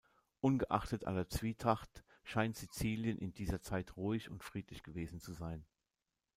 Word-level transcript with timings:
Ungeachtet 0.39 1.05
aller 1.05 1.29
Zwietracht 1.29 2.03
scheint 2.23 2.57
Sizilien 2.57 3.19
in 3.19 3.35
dieser 3.35 3.61
Zeit 3.61 3.95
ruhig 3.97 4.29
und 4.31 4.43
friedlich 4.43 4.81
gewesen 4.81 5.19
zu 5.19 5.31
sein. 5.31 5.63